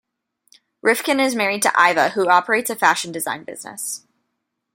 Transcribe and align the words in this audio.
Rifkin 0.83 1.19
is 1.23 1.35
married 1.35 1.61
to 1.61 1.71
Iva, 1.79 2.09
who 2.09 2.27
operates 2.27 2.71
a 2.71 2.75
fashion 2.75 3.11
design 3.11 3.43
business. 3.43 4.07